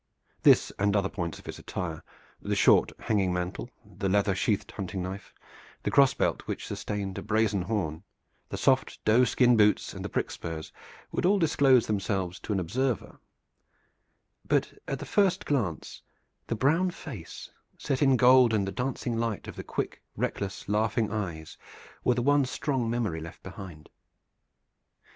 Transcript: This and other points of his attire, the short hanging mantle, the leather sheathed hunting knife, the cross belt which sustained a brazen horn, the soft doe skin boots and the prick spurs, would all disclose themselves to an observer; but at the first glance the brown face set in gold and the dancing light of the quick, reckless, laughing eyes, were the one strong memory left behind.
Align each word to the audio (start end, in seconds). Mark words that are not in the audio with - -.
This 0.41 0.71
and 0.79 0.95
other 0.95 1.09
points 1.09 1.37
of 1.37 1.45
his 1.45 1.59
attire, 1.59 2.03
the 2.41 2.55
short 2.55 2.91
hanging 3.01 3.31
mantle, 3.31 3.69
the 3.85 4.09
leather 4.09 4.33
sheathed 4.33 4.71
hunting 4.71 5.03
knife, 5.03 5.31
the 5.83 5.91
cross 5.91 6.15
belt 6.15 6.47
which 6.47 6.65
sustained 6.65 7.19
a 7.19 7.21
brazen 7.21 7.61
horn, 7.61 8.01
the 8.49 8.57
soft 8.57 8.97
doe 9.05 9.25
skin 9.25 9.55
boots 9.55 9.93
and 9.93 10.03
the 10.03 10.09
prick 10.09 10.31
spurs, 10.31 10.73
would 11.11 11.23
all 11.23 11.37
disclose 11.37 11.85
themselves 11.85 12.39
to 12.39 12.51
an 12.51 12.59
observer; 12.59 13.19
but 14.43 14.73
at 14.87 14.97
the 14.97 15.05
first 15.05 15.45
glance 15.45 16.01
the 16.47 16.55
brown 16.55 16.89
face 16.89 17.51
set 17.77 18.01
in 18.01 18.17
gold 18.17 18.55
and 18.55 18.67
the 18.67 18.71
dancing 18.71 19.17
light 19.19 19.47
of 19.47 19.55
the 19.55 19.63
quick, 19.63 20.01
reckless, 20.15 20.67
laughing 20.67 21.11
eyes, 21.11 21.57
were 22.03 22.15
the 22.15 22.23
one 22.23 22.43
strong 22.43 22.89
memory 22.89 23.21
left 23.21 23.43
behind. 23.43 23.87